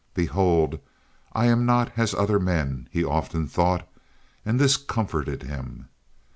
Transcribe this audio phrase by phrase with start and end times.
[0.15, 0.79] "Behold
[1.33, 3.87] I am not as other men," he often thought,
[4.43, 5.89] and this comforted him.